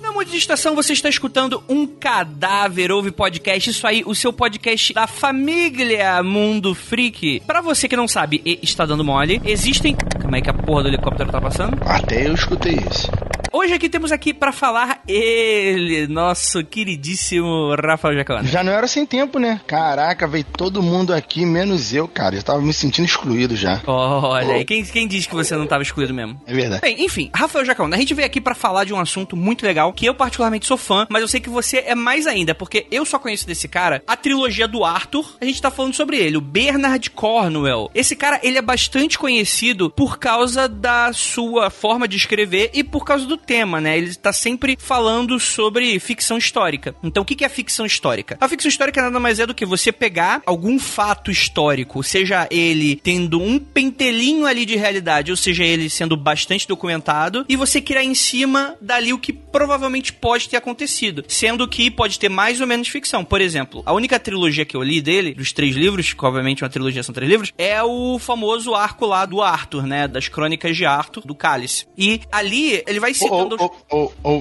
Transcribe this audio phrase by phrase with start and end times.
[0.00, 5.06] Na Estação você está escutando um cadáver ouve podcast, isso aí, o seu podcast da
[5.06, 7.42] família Mundo Freak.
[7.46, 9.94] Pra você que não sabe e está dando mole, existem...
[9.94, 11.76] Calma aí que a porra do helicóptero tá passando.
[11.84, 13.10] Até eu escutei isso.
[13.52, 18.44] Hoje aqui temos aqui pra falar ele, nosso queridíssimo Rafael Jacona.
[18.44, 19.60] Já não era sem tempo, né?
[19.66, 22.36] Caraca, veio todo mundo aqui, menos eu, cara.
[22.36, 23.82] Eu tava me sentindo excluído já.
[23.88, 26.40] Olha aí, quem, quem disse que você não tava excluído mesmo?
[26.46, 26.80] É verdade.
[26.80, 29.92] Bem, enfim, Rafael Jacona, a gente veio aqui pra falar de um assunto muito legal,
[29.92, 33.04] que eu particularmente sou fã, mas eu sei que você é mais ainda, porque eu
[33.04, 36.40] só conheço desse cara a trilogia do Arthur, a gente tá falando sobre ele, o
[36.40, 37.90] Bernard Cornwell.
[37.96, 43.04] Esse cara, ele é bastante conhecido por causa da sua forma de escrever e por
[43.04, 43.96] causa do tema, né?
[43.98, 46.94] Ele está sempre falando sobre ficção histórica.
[47.02, 48.36] Então, o que é ficção histórica?
[48.40, 52.96] A ficção histórica nada mais é do que você pegar algum fato histórico, seja ele
[52.96, 58.04] tendo um pentelinho ali de realidade, ou seja ele sendo bastante documentado, e você criar
[58.04, 62.66] em cima dali o que provavelmente pode ter acontecido, sendo que pode ter mais ou
[62.66, 63.24] menos ficção.
[63.24, 66.70] Por exemplo, a única trilogia que eu li dele, dos três livros, que obviamente uma
[66.70, 70.06] trilogia são três livros, é o famoso arco lá do Arthur, né?
[70.06, 71.86] Das crônicas de Arthur, do Cálice.
[71.96, 73.29] E ali ele vai citando.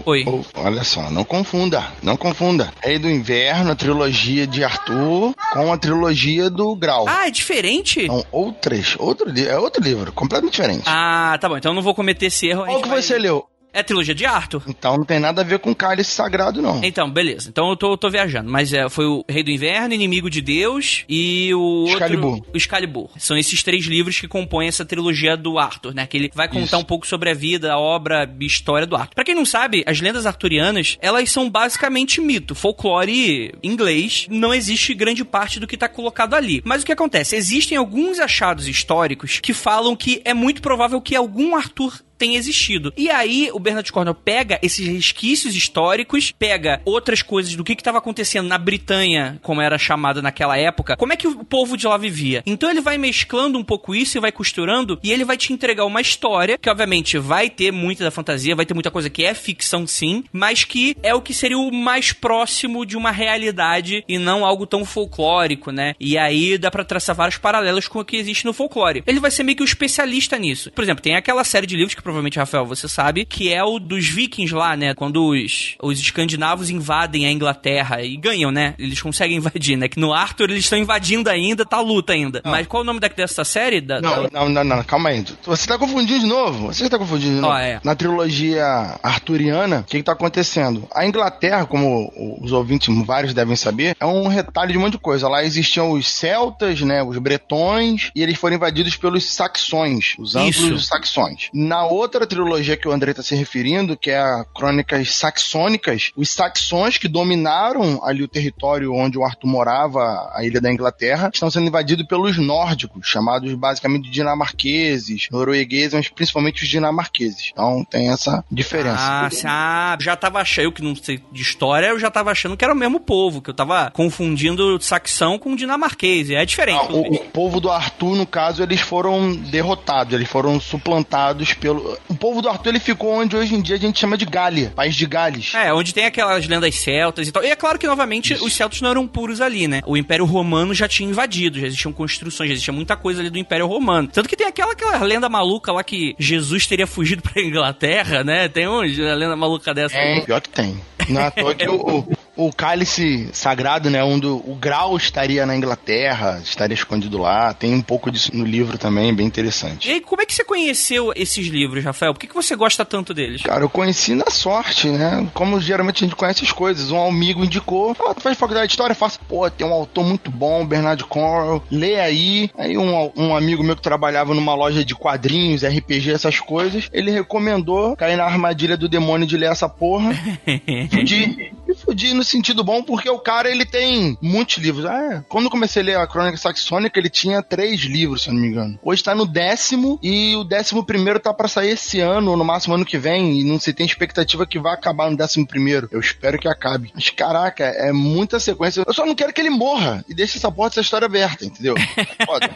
[0.05, 0.25] Oi.
[0.27, 2.71] oh, olha só, não confunda, não confunda.
[2.81, 7.05] Rei do Inverno, a trilogia de Arthur, com a trilogia do Grau.
[7.07, 8.05] Ah, é diferente?
[8.07, 10.83] São outras, outro, é outro livro, completamente diferente.
[10.85, 11.57] Ah, tá bom.
[11.57, 12.65] Então eu não vou cometer esse erro.
[12.65, 13.45] Qual que vai- você leu?
[13.71, 14.63] É a trilogia de Arthur?
[14.67, 16.81] Então não tem nada a ver com cálice sagrado, não.
[16.83, 17.49] Então, beleza.
[17.49, 18.49] Então eu tô, eu tô viajando.
[18.49, 21.93] Mas é, foi o Rei do Inverno, Inimigo de Deus e o outro...
[21.93, 22.41] Excalibur.
[22.53, 23.09] O Excalibur.
[23.17, 26.07] São esses três livros que compõem essa trilogia do Arthur, né?
[26.07, 26.77] Que ele vai contar Isso.
[26.77, 29.13] um pouco sobre a vida, a obra e história do Arthur.
[29.13, 32.55] Pra quem não sabe, as lendas arturianas, elas são basicamente mito.
[32.55, 34.25] Folclore inglês.
[34.29, 36.61] Não existe grande parte do que tá colocado ali.
[36.65, 37.35] Mas o que acontece?
[37.35, 42.93] Existem alguns achados históricos que falam que é muito provável que algum Arthur tem existido.
[42.97, 47.97] E aí o Bernard Cornwell pega esses resquícios históricos, pega outras coisas do que estava
[47.97, 51.97] acontecendo na Britânia, como era chamada naquela época, como é que o povo de lá
[51.97, 52.43] vivia.
[52.45, 55.85] Então ele vai mesclando um pouco isso e vai costurando e ele vai te entregar
[55.85, 59.33] uma história que obviamente vai ter muita da fantasia, vai ter muita coisa que é
[59.33, 64.17] ficção sim, mas que é o que seria o mais próximo de uma realidade e
[64.17, 65.95] não algo tão folclórico, né?
[65.99, 69.03] E aí dá pra traçar vários paralelos com o que existe no folclore.
[69.07, 70.71] Ele vai ser meio que o especialista nisso.
[70.71, 73.77] Por exemplo, tem aquela série de livros que provavelmente, Rafael, você sabe, que é o
[73.77, 74.95] dos vikings lá, né?
[74.95, 78.73] Quando os, os escandinavos invadem a Inglaterra e ganham, né?
[78.79, 79.87] Eles conseguem invadir, né?
[79.87, 82.41] Que no Arthur eles estão invadindo ainda, tá luta ainda.
[82.43, 83.79] Mas qual é o nome da, dessa série?
[83.79, 85.23] Da, Não, da- não, não, não, calma aí.
[85.45, 86.67] Você tá confundindo de novo.
[86.67, 87.53] Você tá confundindo de novo.
[87.53, 87.79] É.
[87.83, 88.65] Na trilogia
[89.03, 90.87] arturiana, o que, que tá acontecendo?
[90.93, 92.11] A Inglaterra, como
[92.41, 95.27] os ouvintes, vários devem saber, é um retalho de um monte de coisa.
[95.27, 100.87] Lá existiam os celtas, né, os bretões, e eles foram invadidos pelos saxões, os amplos
[100.87, 101.49] saxões.
[101.53, 106.29] Na outra trilogia que o André tá se referindo, que é a Crônicas Saxônicas, os
[106.29, 111.49] saxões que dominaram ali o território onde o Arthur morava, a ilha da Inglaterra, estão
[111.49, 117.49] sendo invadidos pelos nórdicos, chamados basicamente de dinamarqueses, noruegueses, mas principalmente os dinamarqueses.
[117.51, 118.97] Então tem essa diferença.
[118.99, 122.55] Ah, ah, já tava achando, eu que não sei de história, eu já tava achando
[122.55, 126.87] que era o mesmo povo, que eu tava confundindo saxão com dinamarquês, é diferente.
[126.87, 131.88] Pelo o, o povo do Arthur, no caso, eles foram derrotados, eles foram suplantados pelo.
[132.07, 134.71] O povo do Arthur ele ficou onde hoje em dia a gente chama de Gália,
[134.75, 135.53] país de Gales.
[135.55, 137.43] É, onde tem aquelas lendas celtas e tal.
[137.43, 139.81] E é claro que, novamente, os celtas não eram puros ali, né?
[139.85, 143.37] O Império Romano já tinha invadido, já existiam construções, já existia muita coisa ali do
[143.37, 144.07] Império Romano.
[144.07, 148.47] Tanto que tem aquela, aquela lenda maluca lá que Jesus teria fugido pra Inglaterra, né?
[148.47, 149.97] Tem uma lenda maluca dessa.
[149.97, 150.79] É, pior que tem.
[151.07, 152.05] Não é toa que o,
[152.45, 154.03] o, cálice sagrado, né?
[154.03, 157.53] Onde o grau estaria na Inglaterra, estaria escondido lá.
[157.53, 159.89] Tem um pouco disso no livro também, bem E interessante.
[159.89, 162.13] aí, como é que você conheceu esses livros, Rafael?
[162.13, 163.41] Por que, que você gosta tanto deles?
[163.41, 165.27] Cara, eu conheci na sorte, né?
[165.33, 166.91] Como geralmente a gente conhece as coisas.
[166.91, 168.95] Um amigo indicou, ah, tu faz faculdade de história?
[168.95, 169.19] Faço.
[169.27, 172.49] Pô, tem um autor muito bom, Bernard Cornwell, lê aí.
[172.57, 177.11] Aí um, um amigo meu que trabalhava numa loja de quadrinhos, RPG, essas coisas, ele
[177.11, 180.11] recomendou cair na armadilha do demônio de ler essa porra.
[180.91, 181.51] fudi.
[181.89, 184.85] E fudi no sentido bom, porque o cara, ele tem muitos livros.
[184.85, 185.23] Ah, é.
[185.27, 188.41] Quando eu comecei a ler a Crônica Saxônica, ele tinha três livros, se eu não
[188.41, 188.79] me engano.
[188.83, 192.45] Hoje tá no décimo, e o décimo primeiro tá pra sair esse ano, ou no
[192.45, 195.89] máximo ano que vem, e não se tem expectativa que vai acabar no décimo primeiro.
[195.91, 196.91] Eu espero que acabe.
[196.93, 198.83] Mas, caraca, é muita sequência.
[198.85, 201.75] Eu só não quero que ele morra, e deixe essa porta, essa história aberta, entendeu?
[202.25, 202.55] Foda.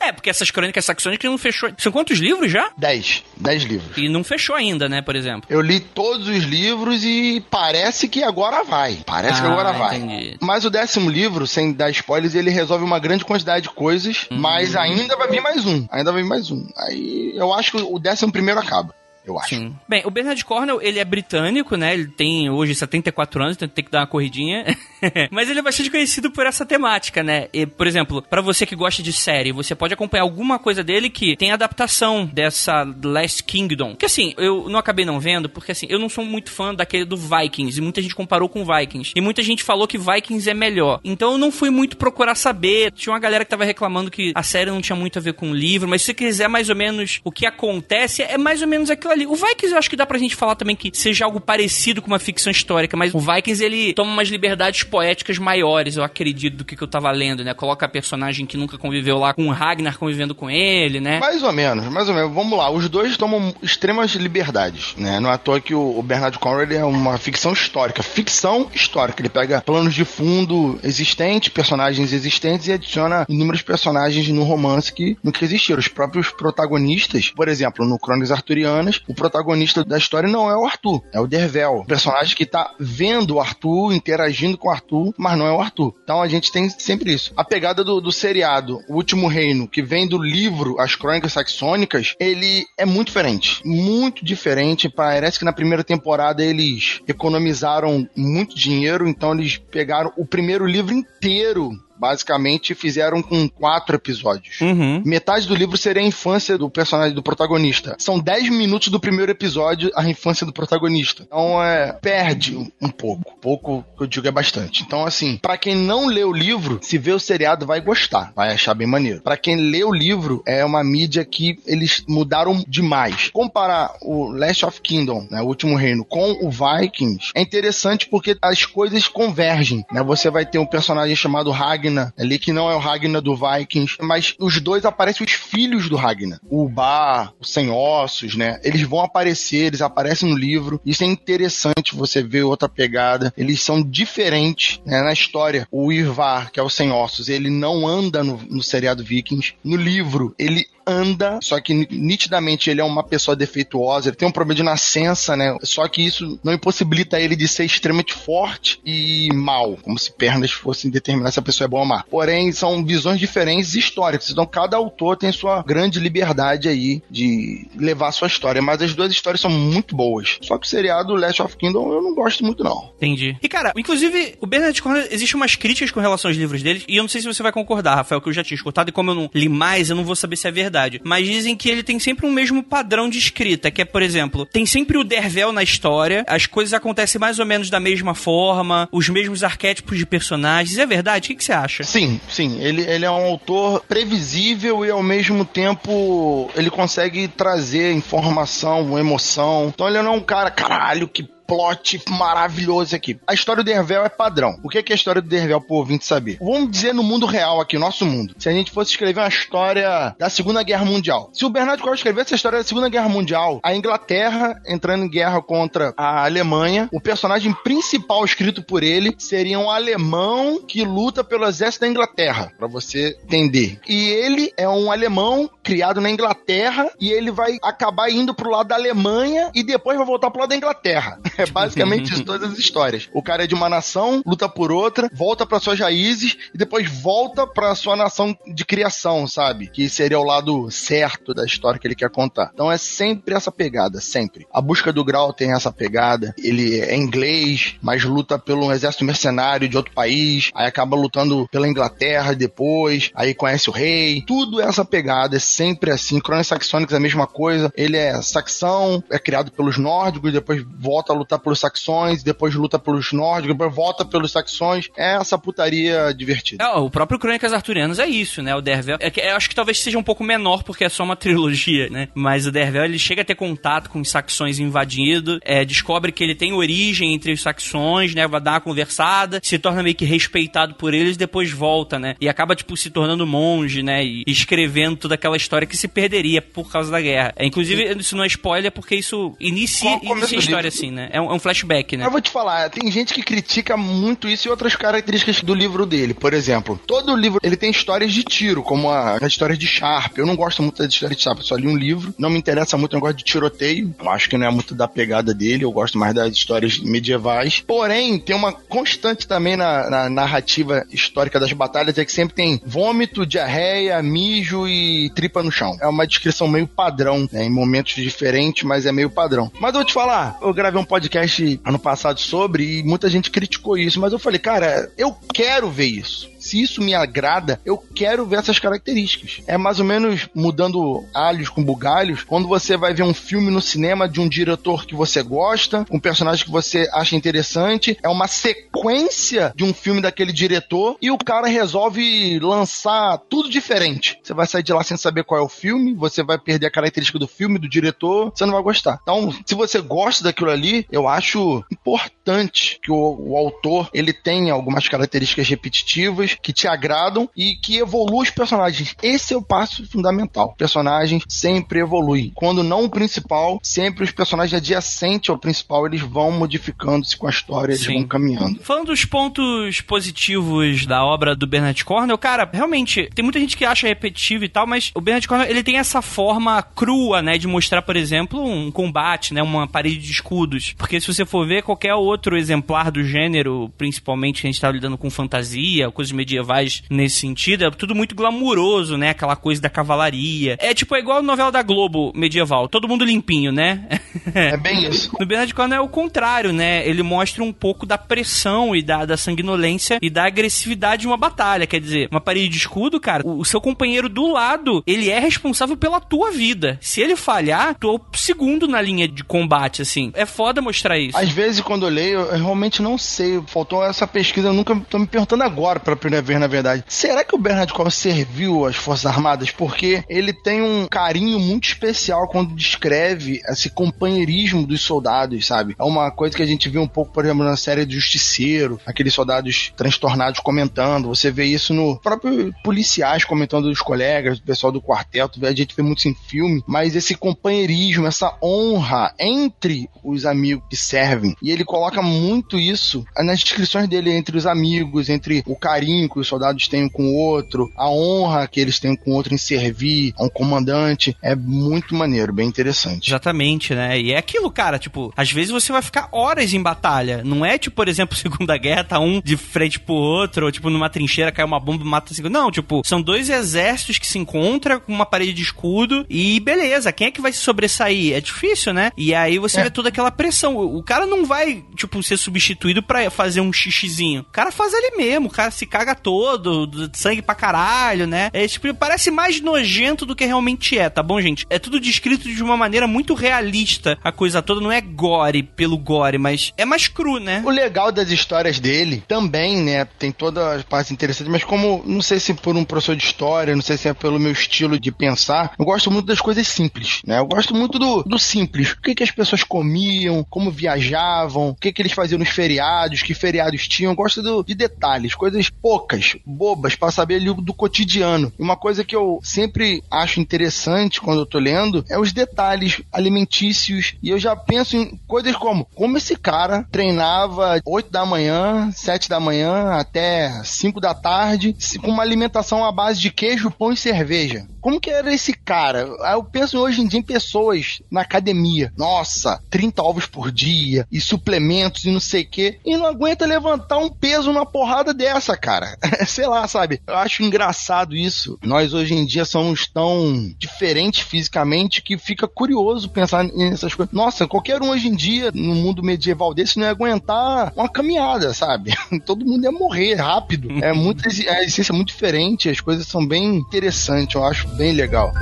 [0.00, 1.70] É, porque essas crônicas saxônicas não fechou.
[1.78, 2.70] São quantos livros já?
[2.76, 3.22] Dez.
[3.36, 3.96] Dez livros.
[3.96, 5.44] E não fechou ainda, né, por exemplo.
[5.48, 8.98] Eu li todos os livros e parece que agora vai.
[9.06, 9.96] Parece que Ah, agora vai.
[9.96, 10.36] entendi.
[10.40, 14.38] Mas o décimo livro, sem dar spoilers, ele resolve uma grande quantidade de coisas, Uhum.
[14.38, 15.86] mas ainda vai vir mais um.
[15.90, 16.66] Ainda vai vir mais um.
[16.76, 18.94] Aí eu acho que o décimo primeiro acaba.
[19.26, 19.50] Eu acho.
[19.50, 19.74] Sim.
[19.88, 21.94] Bem, o Bernard Cornell, ele é britânico, né?
[21.94, 24.76] Ele tem hoje 74 anos, então tem que dar uma corridinha.
[25.30, 27.48] Mas ele é bastante conhecido por essa temática, né?
[27.52, 31.08] E, por exemplo, para você que gosta de série, você pode acompanhar alguma coisa dele
[31.08, 33.96] que tem adaptação dessa Last Kingdom.
[33.96, 37.04] Que assim, eu não acabei não vendo, porque assim, eu não sou muito fã daquele
[37.04, 39.12] do Vikings, e muita gente comparou com Vikings.
[39.16, 41.00] E muita gente falou que Vikings é melhor.
[41.02, 42.92] Então eu não fui muito procurar saber.
[42.92, 45.50] Tinha uma galera que tava reclamando que a série não tinha muito a ver com
[45.50, 48.68] o livro, mas se você quiser mais ou menos o que acontece, é mais ou
[48.68, 49.26] menos aquilo ali.
[49.26, 52.08] O Vikings eu acho que dá pra gente falar também que seja algo parecido com
[52.08, 56.64] uma ficção histórica, mas o Vikings ele toma umas liberdades poéticas maiores, eu acredito, do
[56.64, 57.54] que, que eu tava lendo, né?
[57.54, 61.18] Coloca a personagem que nunca conviveu lá com o Ragnar convivendo com ele, né?
[61.20, 62.32] Mais ou menos, mais ou menos.
[62.32, 65.20] Vamos lá, os dois tomam extremas liberdades, né?
[65.20, 68.02] Não é à toa que o Bernard Conrad é uma ficção histórica.
[68.02, 69.20] Ficção histórica.
[69.20, 75.16] Ele pega planos de fundo existentes, personagens existentes e adiciona inúmeros personagens no romance que
[75.22, 75.78] nunca existiram.
[75.78, 80.64] Os próprios protagonistas, por exemplo, no Crônicas Arturianas, o protagonista da história não é o
[80.64, 81.78] Arthur, é o Dervel.
[81.78, 85.60] O personagem que tá vendo o Arthur, interagindo com o Arthur, mas não é o
[85.60, 85.94] Arthur.
[86.02, 87.32] Então a gente tem sempre isso.
[87.36, 92.14] A pegada do, do seriado, O Último Reino, que vem do livro As Crônicas Saxônicas,
[92.18, 93.60] ele é muito diferente.
[93.64, 94.88] Muito diferente.
[94.88, 100.94] Parece que na primeira temporada eles economizaram muito dinheiro, então eles pegaram o primeiro livro
[100.94, 104.60] inteiro basicamente fizeram com quatro episódios.
[104.60, 105.02] Uhum.
[105.04, 107.96] Metade do livro seria a infância do personagem, do protagonista.
[107.98, 111.22] São dez minutos do primeiro episódio a infância do protagonista.
[111.26, 113.38] Então, é, perde um pouco.
[113.40, 114.82] Pouco, que eu digo, é bastante.
[114.82, 118.32] Então, assim, para quem não lê o livro, se vê o seriado, vai gostar.
[118.34, 119.22] Vai achar bem maneiro.
[119.22, 123.30] Para quem lê o livro, é uma mídia que eles mudaram demais.
[123.32, 128.36] Comparar o Last of Kingdom, né, o Último Reino, com o Vikings, é interessante porque
[128.40, 130.02] as coisas convergem, né?
[130.02, 133.36] Você vai ter um personagem chamado Ragnar Ragnar, ali que não é o Ragnar do
[133.36, 136.40] Vikings, mas os dois aparecem os filhos do Ragnar.
[136.50, 138.60] O Bar, o Sem Ossos, né?
[138.64, 140.80] Eles vão aparecer, eles aparecem no livro.
[140.84, 143.32] Isso é interessante você ver outra pegada.
[143.36, 145.66] Eles são diferentes né, na história.
[145.70, 149.54] O Ivar, que é o Sem Ossos, ele não anda no, no seriado Vikings.
[149.62, 154.32] No livro, ele anda, só que nitidamente ele é uma pessoa defeituosa, ele tem um
[154.32, 155.56] problema de nascença, né?
[155.62, 160.52] Só que isso não impossibilita ele de ser extremamente forte e mal, como se pernas
[160.52, 162.04] fossem determinar se a pessoa é má.
[162.10, 168.12] Porém, são visões diferentes históricas, então cada autor tem sua grande liberdade aí de levar
[168.12, 170.38] sua história, mas as duas histórias são muito boas.
[170.42, 172.92] Só que o seriado Last of Kingdom eu não gosto muito não.
[172.96, 173.36] Entendi.
[173.42, 176.96] E cara, inclusive o Bernard Cornwell, existe umas críticas com relação aos livros dele, e
[176.96, 179.10] eu não sei se você vai concordar, Rafael, que eu já tinha escutado, e como
[179.10, 181.00] eu não li mais, eu não vou saber se é verdade verdade.
[181.04, 184.44] Mas dizem que ele tem sempre um mesmo padrão de escrita, que é, por exemplo,
[184.44, 188.88] tem sempre o Dervel na história, as coisas acontecem mais ou menos da mesma forma,
[188.90, 190.78] os mesmos arquétipos de personagens.
[190.78, 191.26] É verdade?
[191.26, 191.63] O que, que você acha?
[191.84, 192.60] Sim, sim.
[192.60, 199.72] Ele, ele é um autor previsível e ao mesmo tempo ele consegue trazer informação, emoção.
[199.74, 203.18] Então ele não é um cara, caralho, que plot maravilhoso aqui.
[203.26, 204.58] A história do Dervel é padrão.
[204.62, 206.38] O que é, a história do Dervel pro ouvinte saber?
[206.40, 208.34] Vamos dizer no mundo real aqui, nosso mundo.
[208.38, 211.30] Se a gente fosse escrever uma história da Segunda Guerra Mundial.
[211.32, 215.08] Se o Bernardo Cornwell escrevesse essa história da Segunda Guerra Mundial, a Inglaterra entrando em
[215.08, 221.22] guerra contra a Alemanha, o personagem principal escrito por ele seria um alemão que luta
[221.22, 223.80] pelo exército da Inglaterra, para você entender.
[223.88, 228.68] E ele é um alemão criado na Inglaterra e ele vai acabar indo pro lado
[228.68, 231.18] da Alemanha e depois vai voltar pro lado da Inglaterra.
[231.44, 233.08] É basicamente isso, todas as histórias.
[233.12, 236.88] O cara é de uma nação, luta por outra, volta para suas raízes e depois
[236.88, 239.68] volta para sua nação de criação, sabe?
[239.68, 242.50] Que seria o lado certo da história que ele quer contar.
[242.54, 244.46] Então é sempre essa pegada, sempre.
[244.52, 246.34] A busca do grau tem essa pegada.
[246.38, 251.68] Ele é inglês, mas luta pelo exército mercenário de outro país, aí acaba lutando pela
[251.68, 254.22] Inglaterra depois, aí conhece o rei.
[254.26, 256.20] Tudo é essa pegada, é sempre assim.
[256.20, 257.72] Crônicas Saxônicas é a mesma coisa.
[257.76, 262.78] Ele é saxão, é criado pelos nórdicos, depois volta a lutar pelos saxões, depois luta
[262.78, 264.88] pelos nórdicos, depois volta pelos saxões.
[264.96, 266.64] É essa putaria divertida.
[266.64, 268.54] É, o próprio Crônicas Arturianas é isso, né?
[268.54, 268.96] O Dervel.
[269.00, 271.88] É que, eu acho que talvez seja um pouco menor, porque é só uma trilogia,
[271.88, 272.08] né?
[272.14, 276.22] Mas o Dervel, ele chega a ter contato com os saxões invadidos, é, descobre que
[276.22, 278.26] ele tem origem entre os saxões, né?
[278.26, 282.16] Vai dar uma conversada, se torna meio que respeitado por eles, depois volta, né?
[282.20, 284.04] E acaba, tipo, se tornando monge, né?
[284.04, 287.32] E escrevendo toda aquela história que se perderia por causa da guerra.
[287.36, 291.08] É, inclusive, isso não é spoiler, porque isso inicia, inicia a história assim, né?
[291.14, 292.04] É um, é um flashback, né?
[292.04, 295.86] Eu vou te falar, tem gente que critica muito isso e outras características do livro
[295.86, 296.12] dele.
[296.12, 300.18] Por exemplo, todo livro ele tem histórias de tiro, como a, a história de Sharp.
[300.18, 302.12] Eu não gosto muito da história de Sharp, eu só li um livro.
[302.18, 303.94] Não me interessa muito o negócio de tiroteio.
[303.96, 305.64] Eu acho que não é muito da pegada dele.
[305.64, 307.60] Eu gosto mais das histórias medievais.
[307.60, 312.60] Porém, tem uma constante também na, na narrativa histórica das batalhas, é que sempre tem
[312.66, 315.76] vômito, diarreia, mijo e tripa no chão.
[315.80, 319.48] É uma descrição meio padrão, né, em momentos diferentes, mas é meio padrão.
[319.60, 323.30] Mas eu vou te falar, eu gravei um podcast ano passado sobre e muita gente
[323.30, 327.78] criticou isso, mas eu falei, cara, eu quero ver isso se isso me agrada, eu
[327.78, 329.40] quero ver essas características.
[329.46, 333.62] É mais ou menos mudando alhos com bugalhos, quando você vai ver um filme no
[333.62, 338.28] cinema de um diretor que você gosta, um personagem que você acha interessante, é uma
[338.28, 344.18] sequência de um filme daquele diretor e o cara resolve lançar tudo diferente.
[344.22, 346.70] Você vai sair de lá sem saber qual é o filme, você vai perder a
[346.70, 348.98] característica do filme, do diretor, você não vai gostar.
[349.02, 354.52] Então, se você gosta daquilo ali, eu acho importante que o, o autor ele tenha
[354.52, 358.94] algumas características repetitivas que te agradam e que evoluam os personagens.
[359.02, 360.48] Esse é o passo fundamental.
[360.48, 362.32] O personagem sempre evolui.
[362.34, 367.30] Quando não o principal, sempre os personagens adjacentes ao principal, eles vão modificando-se com a
[367.30, 367.98] história, eles Sim.
[367.98, 368.60] vão caminhando.
[368.62, 373.64] Falando dos pontos positivos da obra do Bernard Cornell, cara, realmente, tem muita gente que
[373.64, 377.46] acha repetitivo e tal, mas o Bernard Cornell, ele tem essa forma crua, né, de
[377.46, 380.74] mostrar, por exemplo, um combate, né, uma parede de escudos.
[380.76, 384.70] Porque se você for ver qualquer outro exemplar do gênero, principalmente que a gente tá
[384.70, 389.10] lidando com fantasia, coisas medievais nesse sentido, é tudo muito glamuroso, né?
[389.10, 390.56] Aquela coisa da cavalaria.
[390.58, 393.86] É tipo, é igual a novela da Globo medieval, todo mundo limpinho, né?
[394.34, 395.10] É bem isso.
[395.18, 396.86] No Bernard Cornwell é o contrário, né?
[396.88, 401.16] Ele mostra um pouco da pressão e da, da sanguinolência e da agressividade de uma
[401.16, 401.66] batalha.
[401.66, 405.18] Quer dizer, uma parede de escudo, cara, o, o seu companheiro do lado, ele é
[405.18, 406.78] responsável pela tua vida.
[406.80, 410.10] Se ele falhar, tu é o segundo na linha de combate, assim.
[410.14, 411.16] É foda mostrar isso.
[411.16, 413.42] Às vezes, quando eu leio, eu realmente não sei.
[413.46, 416.84] Faltou essa pesquisa, eu nunca tô me perguntando agora pra primeira vez, na verdade.
[416.88, 419.50] Será que o Bernard Cornwell serviu às Forças Armadas?
[419.50, 425.74] Porque ele tem um carinho muito especial quando descreve esse companheirismo dos soldados, sabe?
[425.78, 428.80] É uma coisa que a gente viu um pouco, por exemplo, na série do Justiceiro,
[428.86, 431.08] aqueles soldados transtornados comentando.
[431.08, 435.44] Você vê isso no próprio policiais comentando dos colegas, do pessoal do quarteto.
[435.44, 440.64] A gente vê muito isso em filme, mas esse companheirismo, essa honra entre os amigos
[440.68, 441.36] que servem.
[441.42, 446.08] E ele coloca muito isso nas descrições dele entre os amigos, entre o carinho carinho
[446.08, 449.10] que os soldados têm um com o outro, a honra que eles têm um com
[449.10, 451.16] o outro em servir a um comandante.
[451.22, 453.10] É muito maneiro, bem interessante.
[453.10, 454.00] Exatamente, né?
[454.00, 457.22] E é aquilo, cara, tipo, às vezes você vai ficar horas em batalha.
[457.24, 460.70] Não é tipo, por exemplo, Segunda Guerra, tá um de frente pro outro, ou tipo,
[460.70, 462.32] numa trincheira cai uma bomba e mata o segundo.
[462.32, 466.92] Não, tipo, são dois exércitos que se encontram com uma parede de escudo e beleza,
[466.92, 468.14] quem é que vai se sobressair?
[468.14, 468.90] É difícil, né?
[468.96, 469.64] E aí você é.
[469.64, 470.56] vê toda aquela pressão.
[470.56, 474.22] O cara não vai, tipo, ser substituído para fazer um xixizinho.
[474.22, 478.30] O cara faz ali mesmo, o cara se caga todo, sangue pra caralho, né?
[478.32, 481.46] É, tipo, parece mais nojento do que realmente é, tá bom, gente?
[481.48, 483.98] É tudo descrito de uma maneira muito realista.
[484.02, 487.42] A coisa toda não é gore pelo gore, mas é mais cru, né?
[487.44, 489.84] O legal das histórias dele também, né?
[489.84, 493.54] Tem todas as partes interessantes, mas como, não sei se por um professor de história,
[493.54, 497.00] não sei se é pelo meu estilo de pensar, eu gosto muito das coisas simples,
[497.06, 497.18] né?
[497.18, 498.72] Eu gosto muito do, do simples.
[498.72, 503.02] O que, que as pessoas comiam, como viajavam, o que, que eles faziam nos feriados,
[503.02, 503.92] que feriados tinham.
[503.92, 508.32] Eu gosto do, de detalhes, coisas, pô, poucas, bobas, para saber ali do cotidiano.
[508.38, 512.80] E uma coisa que eu sempre acho interessante quando eu tô lendo é os detalhes
[512.92, 513.94] alimentícios.
[514.00, 519.08] E eu já penso em coisas como como esse cara treinava 8 da manhã, 7
[519.08, 523.76] da manhã até 5 da tarde, com uma alimentação à base de queijo, pão e
[523.76, 524.46] cerveja.
[524.60, 525.80] Como que era esse cara?
[526.10, 528.72] Eu penso hoje em dia em pessoas na academia.
[528.78, 532.58] Nossa, 30 ovos por dia e suplementos e não sei o quê.
[532.64, 535.63] E não aguenta levantar um peso numa porrada dessa, cara.
[536.06, 536.80] sei lá, sabe?
[536.86, 538.38] Eu acho engraçado isso.
[538.42, 543.92] Nós hoje em dia somos tão diferentes fisicamente que fica curioso pensar nessas coisas.
[543.94, 548.32] Nossa, qualquer um hoje em dia, no mundo medieval desse, não ia aguentar uma caminhada,
[548.34, 548.74] sabe?
[549.04, 550.48] Todo mundo ia morrer rápido.
[550.62, 554.72] É muito, a essência é muito diferente, as coisas são bem interessantes, eu acho bem
[554.72, 555.12] legal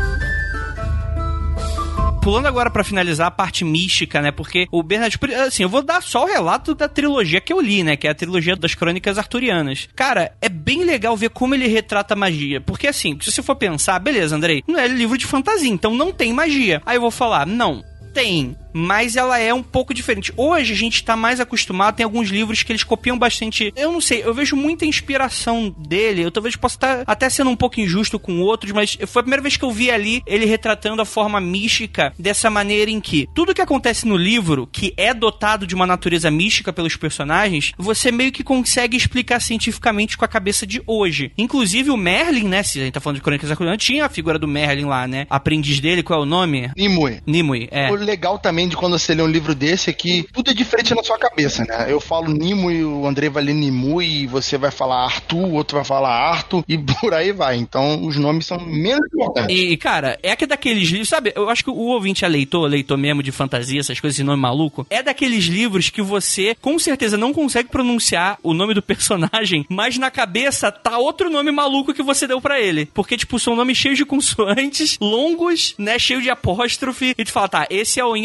[2.22, 4.30] pulando agora para finalizar a parte mística, né?
[4.30, 7.82] Porque o Bernard, assim, eu vou dar só o relato da trilogia que eu li,
[7.82, 7.96] né?
[7.96, 9.88] Que é a trilogia das Crônicas Arturianas.
[9.94, 12.60] Cara, é bem legal ver como ele retrata a magia.
[12.60, 16.12] Porque assim, se você for pensar, beleza, Andrei, não é livro de fantasia, então não
[16.12, 16.80] tem magia.
[16.86, 17.82] Aí eu vou falar, não,
[18.14, 20.32] tem mas ela é um pouco diferente.
[20.36, 23.72] Hoje a gente tá mais acostumado, tem alguns livros que eles copiam bastante.
[23.76, 26.22] Eu não sei, eu vejo muita inspiração dele.
[26.22, 29.42] Eu talvez possa estar até sendo um pouco injusto com outros, mas foi a primeira
[29.42, 33.54] vez que eu vi ali ele retratando a forma mística dessa maneira em que tudo
[33.54, 38.32] que acontece no livro, que é dotado de uma natureza mística pelos personagens, você meio
[38.32, 41.32] que consegue explicar cientificamente com a cabeça de hoje.
[41.36, 42.62] Inclusive o Merlin, né?
[42.62, 45.26] Se a gente tá falando de Crônicas da tinha a figura do Merlin lá, né?
[45.30, 46.70] Aprendiz dele, qual é o nome?
[46.76, 47.20] Nimue.
[47.26, 47.90] Nimue, é.
[47.90, 50.94] O legal também de quando você lê um livro desse é que tudo é diferente
[50.94, 51.86] na sua cabeça, né?
[51.88, 55.84] Eu falo Nimue, o André vai ler Nimue, você vai falar Arthur, o outro vai
[55.84, 57.56] falar Arthur, e por aí vai.
[57.56, 59.56] Então os nomes são menos importantes.
[59.56, 61.32] E, cara, é que daqueles livros, sabe?
[61.34, 64.40] Eu acho que o ouvinte é leitor, leitor mesmo de fantasia, essas coisas, esse nome
[64.40, 69.66] maluco, é daqueles livros que você com certeza não consegue pronunciar o nome do personagem,
[69.70, 72.86] mas na cabeça tá outro nome maluco que você deu para ele.
[72.86, 75.98] Porque, tipo, são nomes cheios de consoantes, longos, né?
[75.98, 77.14] Cheio de apóstrofe.
[77.16, 78.16] E tu fala, tá, esse é o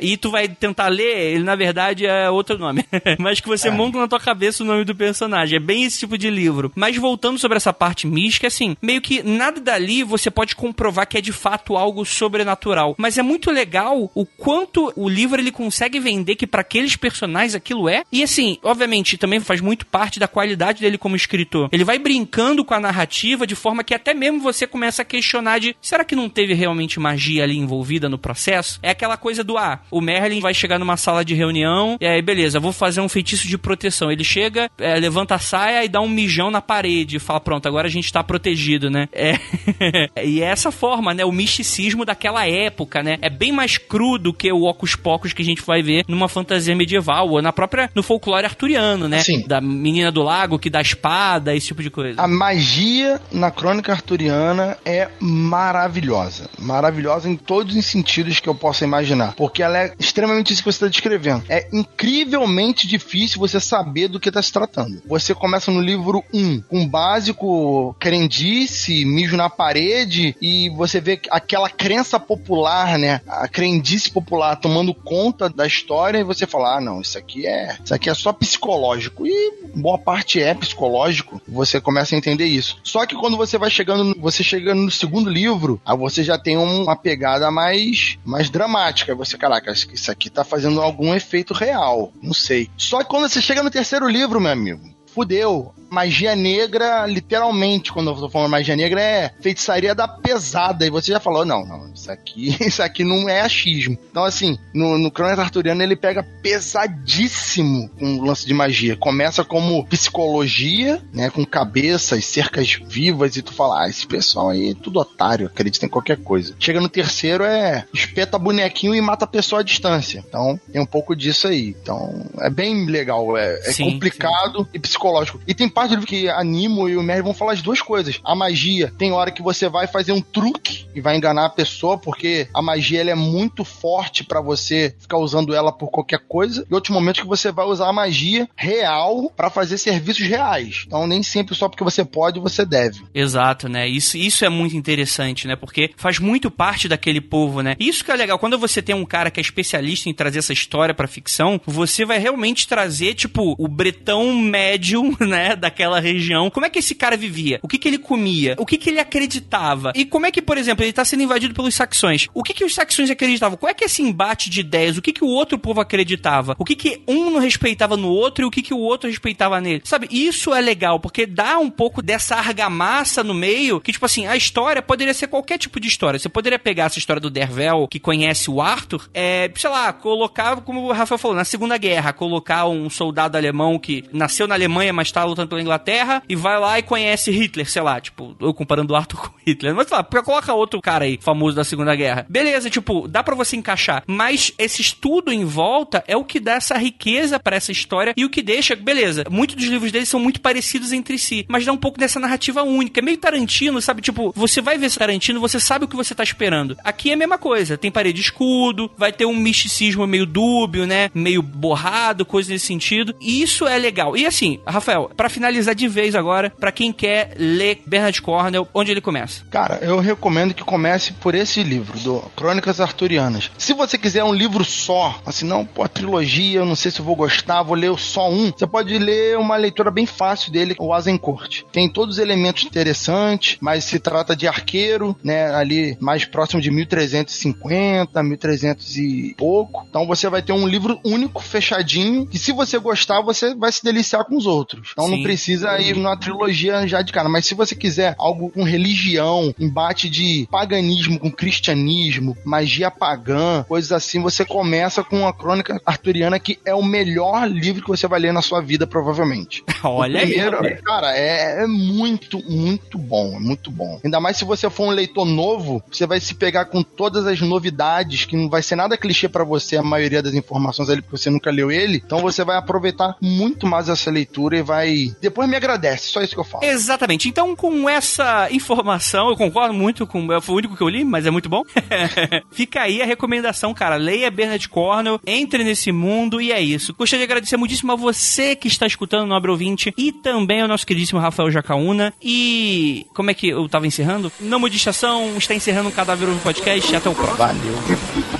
[0.00, 2.84] E tu vai tentar ler, ele na verdade é outro nome.
[3.18, 3.70] mas que você é.
[3.70, 5.56] monta na tua cabeça o nome do personagem.
[5.56, 6.72] É bem esse tipo de livro.
[6.74, 11.18] Mas voltando sobre essa parte mística, assim, meio que nada dali você pode comprovar que
[11.18, 12.94] é de fato algo sobrenatural.
[12.98, 17.54] Mas é muito legal o quanto o livro ele consegue vender que para aqueles personagens
[17.54, 18.02] aquilo é.
[18.10, 21.68] E assim, obviamente, também faz muito parte da qualidade dele como escritor.
[21.72, 25.58] Ele vai brincando com a narrativa de forma que até mesmo você começa a questionar
[25.58, 28.80] de será que não teve realmente magia ali envolvida no processo?
[28.82, 32.22] É aquela coisa do ah, o Merlin vai chegar numa sala de reunião e aí
[32.22, 34.10] beleza, vou fazer um feitiço de proteção.
[34.10, 37.66] Ele chega, é, levanta a saia e dá um mijão na parede e fala pronto,
[37.66, 39.08] agora a gente tá protegido, né?
[39.12, 39.34] É
[40.24, 41.24] e é essa forma, né?
[41.24, 43.18] O misticismo daquela época, né?
[43.20, 46.28] É bem mais cru do que o Ocus Pocus que a gente vai ver numa
[46.28, 49.20] fantasia medieval ou na própria no folclore arturiano, né?
[49.22, 49.46] Sim.
[49.46, 52.20] Da menina do lago que dá espada, esse tipo de coisa.
[52.20, 56.48] A magia na crônica arturiana é maravilhosa.
[56.58, 59.19] Maravilhosa em todos os sentidos que eu possa imaginar.
[59.28, 61.44] Porque ela é extremamente isso que você está descrevendo.
[61.48, 65.02] É incrivelmente difícil você saber do que está se tratando.
[65.06, 71.20] Você começa no livro 1 com um básico crendice, mijo na parede, e você vê
[71.30, 73.20] aquela crença popular, né?
[73.26, 77.76] A crendice popular tomando conta da história, e você fala: ah, não, isso aqui é.
[77.84, 79.26] Isso aqui é só psicológico.
[79.26, 81.40] E boa parte é psicológico.
[81.48, 82.78] Você começa a entender isso.
[82.82, 86.56] Só que quando você vai chegando, você chega no segundo livro, aí você já tem
[86.56, 89.09] uma pegada mais, mais dramática.
[89.14, 92.12] Você, caraca, isso aqui tá fazendo algum efeito real.
[92.22, 92.70] Não sei.
[92.76, 98.10] Só que quando você chega no terceiro livro, meu amigo, fudeu magia negra, literalmente, quando
[98.10, 100.86] eu tô falando magia negra, é feitiçaria da pesada.
[100.86, 103.98] E você já falou, não, não, isso aqui, isso aqui não é achismo.
[104.10, 108.96] Então, assim, no, no Crônica Arturiano ele pega pesadíssimo com o lance de magia.
[108.96, 114.70] Começa como psicologia, né, com cabeças, cercas vivas, e tu fala, ah, esse pessoal aí
[114.70, 116.54] é tudo otário, acredita em qualquer coisa.
[116.58, 120.24] Chega no terceiro, é espeta bonequinho e mata a pessoa à distância.
[120.26, 121.74] Então, tem um pouco disso aí.
[121.82, 124.68] Então, é bem legal, é, é sim, complicado sim.
[124.74, 125.40] e psicológico.
[125.46, 127.80] E tem parte do livro que a Nimo e o Merry vão falar as duas
[127.80, 128.20] coisas.
[128.22, 131.96] A magia, tem hora que você vai fazer um truque e vai enganar a pessoa,
[131.96, 136.66] porque a magia ela é muito forte para você ficar usando ela por qualquer coisa.
[136.70, 140.84] E outros momentos que você vai usar a magia real para fazer serviços reais.
[140.86, 143.00] Então nem sempre só porque você pode, você deve.
[143.14, 143.88] Exato, né?
[143.88, 145.56] Isso, isso é muito interessante, né?
[145.56, 147.74] Porque faz muito parte daquele povo, né?
[147.80, 148.38] Isso que é legal.
[148.38, 152.04] Quando você tem um cara que é especialista em trazer essa história pra ficção, você
[152.04, 155.56] vai realmente trazer, tipo, o bretão médio, né?
[155.56, 156.50] Da daquela região.
[156.50, 157.60] Como é que esse cara vivia?
[157.62, 158.56] O que, que ele comia?
[158.58, 159.92] O que, que ele acreditava?
[159.94, 162.26] E como é que, por exemplo, ele está sendo invadido pelos saxões?
[162.34, 163.56] O que, que os saxões acreditavam?
[163.56, 164.98] Qual é que é esse embate de ideias?
[164.98, 166.56] O que, que o outro povo acreditava?
[166.58, 169.60] O que, que um não respeitava no outro e o que, que o outro respeitava
[169.60, 169.82] nele?
[169.84, 174.26] Sabe, isso é legal, porque dá um pouco dessa argamassa no meio, que, tipo assim,
[174.26, 176.18] a história poderia ser qualquer tipo de história.
[176.18, 180.56] Você poderia pegar essa história do Dervel, que conhece o Arthur, é, sei lá, colocar,
[180.62, 184.92] como o Rafael falou, na Segunda Guerra, colocar um soldado alemão que nasceu na Alemanha,
[184.92, 188.52] mas está lutando pela Inglaterra e vai lá e conhece Hitler, sei lá, tipo, eu
[188.54, 189.74] comparando o Arthur com Hitler.
[189.74, 192.26] Mas sei lá, coloca outro cara aí, famoso da Segunda Guerra.
[192.28, 194.02] Beleza, tipo, dá para você encaixar.
[194.06, 198.24] Mas esse estudo em volta é o que dá essa riqueza para essa história e
[198.24, 201.72] o que deixa, beleza, muitos dos livros dele são muito parecidos entre si, mas dá
[201.72, 203.00] um pouco dessa narrativa única.
[203.00, 204.02] É meio Tarantino, sabe?
[204.02, 206.76] Tipo, você vai ver Tarantino, você sabe o que você tá esperando.
[206.84, 211.10] Aqui é a mesma coisa, tem parede escudo, vai ter um misticismo meio dúbio, né?
[211.14, 213.14] Meio borrado, coisa nesse sentido.
[213.20, 214.16] E isso é legal.
[214.16, 218.68] E assim, Rafael, para finalizar finalizar de vez agora, para quem quer ler Bernard Cornell,
[218.72, 219.42] onde ele começa?
[219.50, 223.50] Cara, eu recomendo que comece por esse livro, do Crônicas Arturianas.
[223.58, 227.04] Se você quiser um livro só, assim, não, pô, trilogia, eu não sei se eu
[227.04, 230.94] vou gostar, vou ler só um, você pode ler uma leitura bem fácil dele, o
[230.94, 231.62] Azencourt.
[231.72, 236.70] Tem todos os elementos interessantes, mas se trata de arqueiro, né, ali mais próximo de
[236.70, 239.84] 1350, 1300 e pouco.
[239.88, 243.82] Então você vai ter um livro único, fechadinho, que se você gostar, você vai se
[243.82, 244.90] deliciar com os outros.
[244.92, 245.16] Então Sim.
[245.16, 249.54] não precisa ir numa trilogia já de cara, mas se você quiser algo com religião,
[249.58, 256.38] embate de paganismo com cristianismo, magia pagã, coisas assim, você começa com a Crônica Arturiana,
[256.38, 259.64] que é o melhor livro que você vai ler na sua vida, provavelmente.
[259.82, 260.76] Olha primeiro, aí.
[260.82, 264.00] Cara, é, é muito, muito bom, é muito bom.
[264.04, 267.40] Ainda mais se você for um leitor novo, você vai se pegar com todas as
[267.40, 271.16] novidades, que não vai ser nada clichê para você, a maioria das informações ali, porque
[271.16, 272.02] você nunca leu ele.
[272.04, 275.14] Então você vai aproveitar muito mais essa leitura e vai.
[275.20, 276.64] Depois me agradece, só isso que eu falo.
[276.64, 277.28] Exatamente.
[277.28, 280.26] Então, com essa informação, eu concordo muito com.
[280.40, 281.62] Foi o único que eu li, mas é muito bom.
[282.50, 283.96] Fica aí a recomendação, cara.
[283.96, 286.94] Leia Bernard Cornell, entre nesse mundo e é isso.
[286.96, 290.68] Gostaria de agradecer muitíssimo a você que está escutando no Nobre Ouvinte e também ao
[290.68, 292.12] nosso queridíssimo Rafael Jacaúna.
[292.22, 294.32] E como é que eu tava encerrando?
[294.40, 296.96] Não mude estação, está encerrando o Cadáver Podcast.
[296.96, 297.36] Até o próximo.
[297.36, 298.39] Valeu.